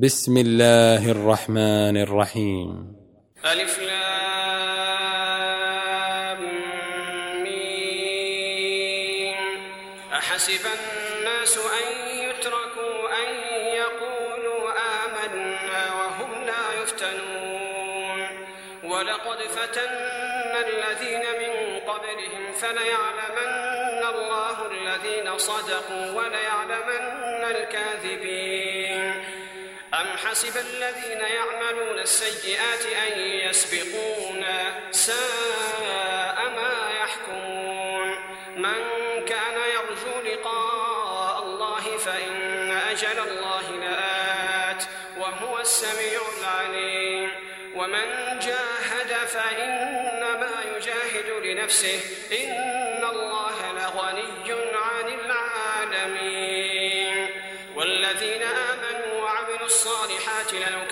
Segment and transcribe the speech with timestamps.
[0.00, 2.96] بسم الله الرحمن الرحيم.
[3.44, 3.98] ألف لام
[7.42, 9.34] ميم.
[10.12, 11.86] أحسب الناس أن
[12.24, 13.28] يتركوا أن
[13.82, 14.64] يقولوا
[15.02, 18.20] آمنا وهم لا يفتنون.
[18.84, 21.54] ولقد فتنا الذين من
[21.90, 23.52] قبلهم فليعلمن
[24.14, 28.97] الله الذين صدقوا وليعلمن الكاذبين.
[30.00, 38.16] أم حسب الذين يعملون السيئات أن يسبقونا ساء ما يحكمون؟
[38.56, 38.84] من
[39.28, 44.84] كان يرجو لقاء الله فإن أجل الله لآت
[45.18, 47.30] وهو السميع العليم.
[47.74, 52.00] ومن جاهد فإنما يجاهد لنفسه
[52.32, 52.87] إن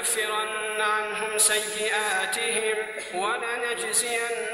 [0.00, 2.76] لنكفرن عنهم سيئاتهم
[3.14, 4.46] ولنجزينهم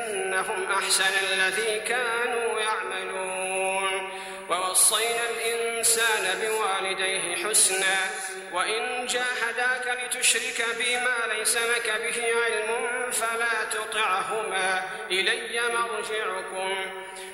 [0.73, 4.11] أحسن الذي كانوا يعملون.
[4.51, 8.11] ووصينا الإنسان بوالديه حسنا
[8.53, 12.70] وإن جاهداك لتشرك بي ما ليس لك به علم
[13.11, 16.75] فلا تطعهما إلي مرجعكم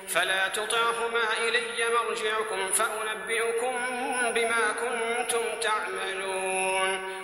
[0.07, 3.75] فلا تطعهما إلي مرجعكم فأنبئكم
[4.35, 6.62] بما كنتم تعملون.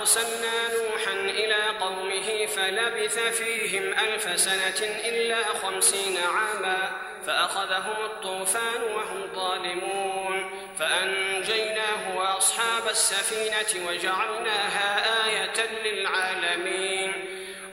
[0.00, 6.92] أرسلنا نوحا إلى قومه فلبث فيهم ألف سنة إلا خمسين عاما
[7.26, 17.12] فأخذهم الطوفان وهم ظالمون فأنجيناه وأصحاب السفينة وجعلناها آية للعالمين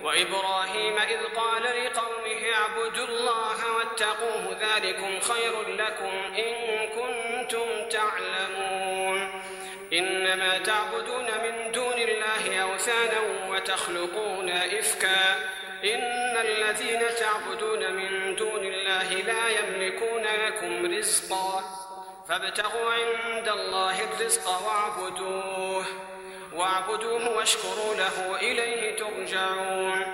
[0.01, 6.53] وإبراهيم إذ قال لقومه اعبدوا الله واتقوه ذلكم خير لكم إن
[6.88, 9.41] كنتم تعلمون
[9.94, 11.66] إنما تعبدون من
[12.87, 15.35] أوثانا وتخلقون إفكا.
[15.83, 21.63] إن الذين تعبدون من دون الله لا يملكون لكم رزقا.
[22.29, 25.85] فابتغوا عند الله الرزق واعبدوه.
[26.53, 30.05] واعبدوه واشكروا له إليه ترجعون.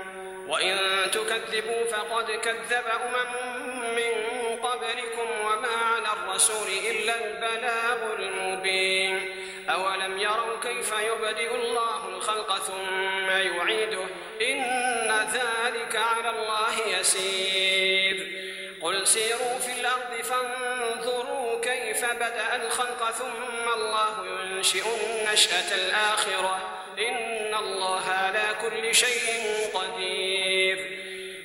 [0.47, 0.78] وإن
[1.12, 4.13] تكذبوا فقد كذب أمم من
[4.57, 9.43] قبلكم وما على الرسول إلا البلاغ المبين.
[9.69, 14.06] أولم يروا كيف يبدئ الله الخلق ثم يعيده؟
[14.41, 18.44] إن ذلك على الله يسير.
[18.81, 26.84] قل سيروا في الأرض فانظروا كيف بدأ الخلق ثم الله ينشئ النشأة الآخرة.
[27.00, 31.00] إن الله على كل شيء قدير.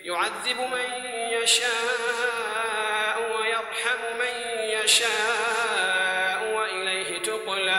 [0.05, 1.05] يعذب من
[1.43, 7.78] يشاء ويرحم من يشاء وإليه تقلبون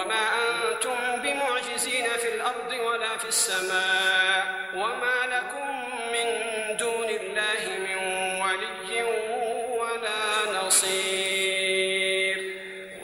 [0.00, 0.28] وما
[0.72, 5.68] أنتم بمعجزين في الأرض ولا في السماء وما لكم
[6.12, 6.26] من
[6.76, 7.96] دون الله من
[8.42, 9.02] ولي
[9.80, 12.36] ولا نصير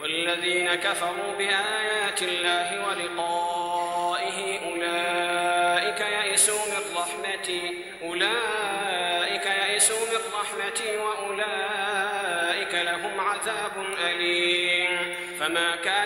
[0.01, 13.21] والذين كفروا بآيات الله ولقائه أولئك يئسوا من رحمتي أولئك يئسوا من رحمتي وأولئك لهم
[13.21, 16.06] عذاب أليم فما كان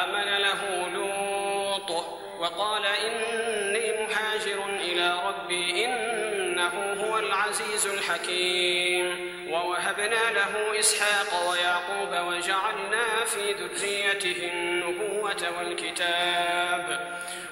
[2.41, 9.31] وقال إني مهاجر إلى ربي إنه هو العزيز الحكيم.
[9.49, 16.85] ووهبنا له إسحاق ويعقوب وجعلنا في ذريته النبوة والكتاب.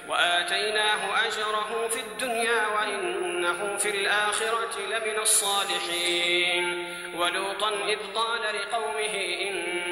[0.08, 6.94] وآتيناه أجره في الدنيا وإنه في الآخرة لمن الصالحين.
[7.14, 9.14] ولوطا إذ قال لقومه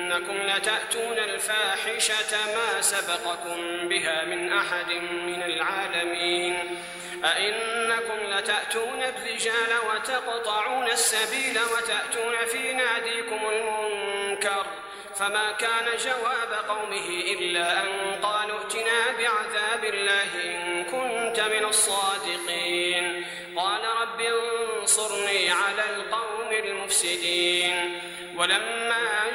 [0.09, 4.93] إنكم لتأتون الفاحشة ما سبقكم بها من أحد
[5.27, 6.83] من العالمين.
[7.25, 14.67] أئنكم لتأتون الرجال وتقطعون السبيل وتأتون في ناديكم المنكر
[15.17, 17.09] فما كان جواب قومه
[17.39, 17.89] إلا أن
[18.23, 23.27] قالوا ائتنا بعذاب الله إن كنت من الصادقين.
[23.57, 28.01] قال رب انصرني على القوم المفسدين.
[28.37, 29.31] ولما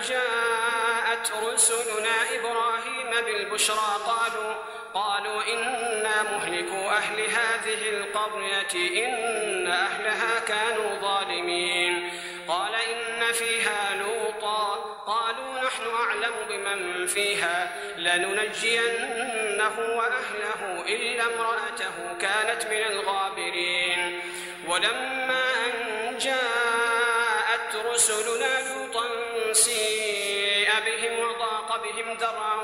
[1.24, 4.54] جاءت رسلنا إبراهيم بالبشرى قالوا
[4.94, 12.10] قالوا إنا مهلكو أهل هذه القرية إن أهلها كانوا ظالمين.
[12.48, 14.76] قال إن فيها لوطا
[15.08, 24.22] قالوا نحن أعلم بمن فيها لننجينه وأهله إلا امرأته كانت من الغابرين.
[24.68, 26.73] ولما أن جاءت
[31.74, 32.56] وضاق بهم ذرعا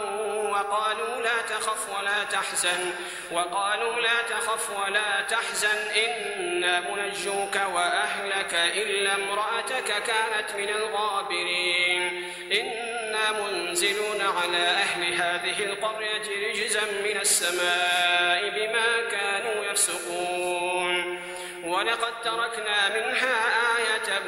[0.51, 2.94] وقالوا لا تخف ولا تحزن
[3.31, 12.33] وقالوا لا تخف ولا تحزن إنا منجوك وأهلك إلا امرأتك كانت من الغابرين.
[12.51, 21.19] إنا منزلون على أهل هذه القرية رجزا من السماء بما كانوا يفسقون.
[21.63, 23.35] ولقد تركنا منها
[23.77, 24.19] آية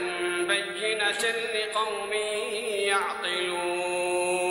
[0.48, 1.24] بينة
[1.54, 2.14] لقوم
[2.88, 4.51] يعقلون.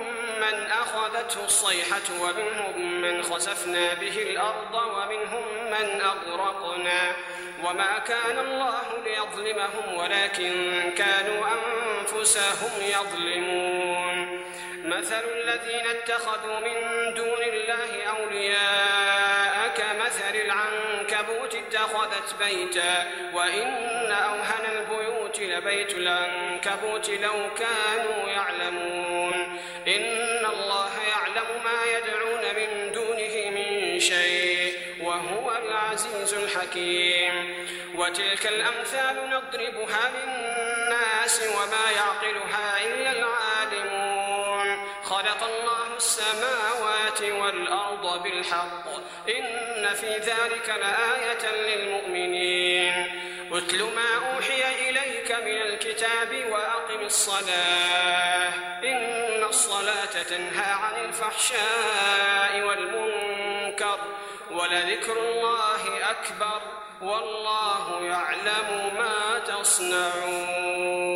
[0.41, 7.15] من أخذته الصيحة ومنهم من خسفنا به الأرض ومنهم من أغرقنا
[7.63, 14.41] وما كان الله ليظلمهم ولكن كانوا أنفسهم يظلمون.
[14.85, 25.93] مثل الذين اتخذوا من دون الله أولياء كمثل العنكبوت اتخذت بيتا وإن أوهن البيوت لبيت
[25.93, 29.00] العنكبوت لو كانوا يعلمون.
[34.01, 37.67] شيء وهو العزيز الحكيم.
[37.95, 44.87] وتلك الأمثال نضربها للناس وما يعقلها إلا العالمون.
[45.03, 48.87] خلق الله السماوات والأرض بالحق.
[49.29, 53.21] إن في ذلك لآية للمؤمنين.
[53.51, 58.53] اتل ما أوحي إليك من الكتاب وأقم الصلاة.
[58.83, 63.30] إن الصلاة تنهى عن الفحشاء والمنكر.
[64.53, 66.61] ولذكر الله أكبر
[67.01, 71.11] والله يعلم ما تصنعون.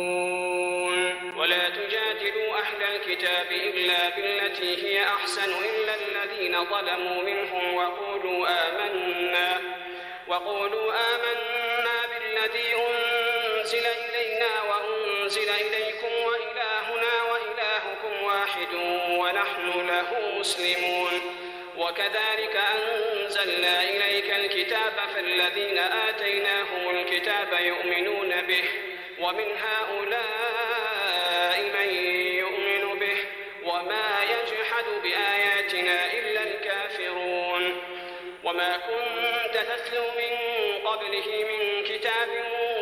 [1.36, 9.60] ولا تجادلوا أهل الكتاب إلا بالتي هي أحسن إلا الذين ظلموا منهم وقولوا آمنا
[10.28, 18.74] وقولوا آمنا بالذي أنزل إلينا وأنزل إليكم وإلهنا وإلهكم واحد
[19.10, 21.45] ونحن له مسلمون.
[21.78, 28.64] وكذلك أنزلنا إليك الكتاب فالذين آتيناهم الكتاب يؤمنون به
[29.20, 30.76] ومن هؤلاء
[31.60, 31.88] من
[32.34, 33.16] يؤمن به
[33.64, 37.82] وما يجحد بآياتنا إلا الكافرون
[38.44, 40.36] وما كنت تتلو من
[40.86, 42.28] قبله من كتاب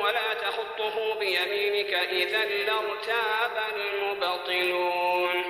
[0.01, 5.45] ولا تخطه بيمينك إذا لارتاب المبطلون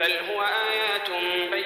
[0.00, 0.69] بل هو آيات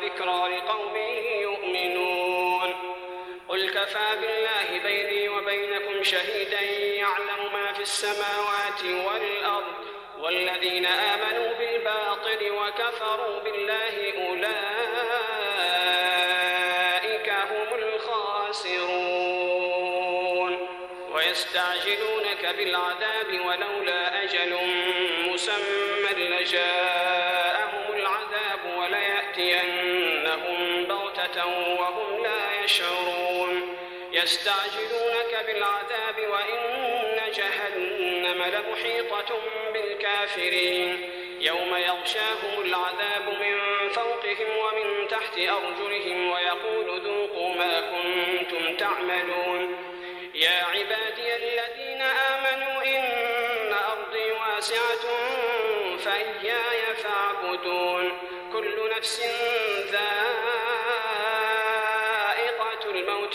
[0.00, 0.96] وذكرى لقوم
[1.40, 2.74] يؤمنون.
[3.48, 9.74] قل كفى بالله بيني وبينكم شهيدا يعلم ما في السماوات والأرض
[10.18, 14.48] والذين آمنوا بالباطل وكفروا بالله أولئك
[17.28, 19.10] هم الخاسرون.
[21.12, 24.52] ويستعجلونك بالعذاب ولولا أجل
[25.28, 27.49] مسمى لجاءهم
[32.70, 33.76] يشعرون
[34.12, 39.30] يستعجلونك بالعذاب وإن جهنم لمحيطة
[39.72, 41.10] بالكافرين.
[41.40, 49.76] يوم يغشاهم العذاب من فوقهم ومن تحت أرجلهم ويقول ذوقوا ما كنتم تعملون.
[50.34, 55.04] يا عبادي الذين آمنوا إن أرضي واسعة
[56.04, 58.18] فإياي فاعبدون.
[58.52, 59.20] كل نفس
[59.92, 60.19] ذائقة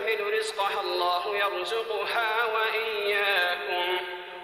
[0.00, 3.96] تحمل رزقها الله يرزقها وإياكم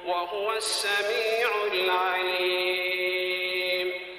[0.06, 3.12] وهو السميع العليم.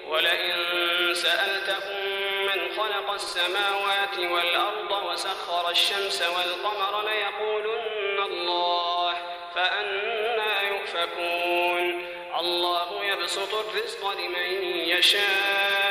[0.08, 2.06] ولئن سألتهم
[2.41, 9.13] من خلق السماوات والأرض وسخر الشمس والقمر ليقولن الله
[9.56, 12.06] فأنا يؤفكون.
[12.39, 15.87] الله يبسط الرزق لمن يشاء.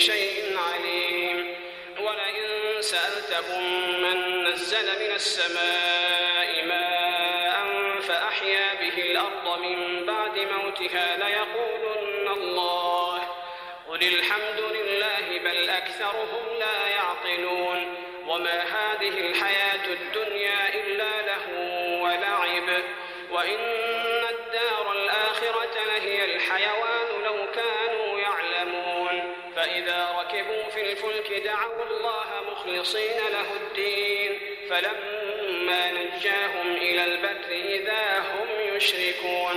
[0.00, 1.54] شيء عليم.
[2.00, 3.64] ولئن سألتهم
[4.02, 7.66] من نزل من السماء ماء
[8.00, 13.18] فأحيا به الأرض من بعد موتها ليقولن الله.
[13.88, 17.94] قل الحمد لله بل أكثرهم لا يعقلون.
[18.26, 19.59] وما هذه الحياة
[31.50, 34.32] دعوا الله مخلصين له الدين.
[34.70, 39.56] فلما نجاهم إلى البر إذا هم يشركون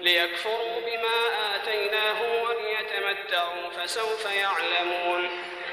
[0.00, 1.18] ليكفروا بما
[1.54, 5.22] آتيناهم وليتمتعوا فسوف يعلمون.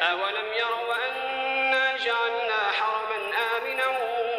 [0.01, 3.19] أولم يروا أنا جعلنا حرما
[3.55, 3.87] آمنا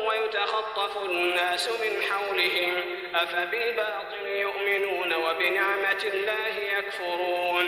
[0.07, 2.75] ويتخطف الناس من حولهم
[3.15, 7.68] أفبالباطل يؤمنون وبنعمة الله يكفرون.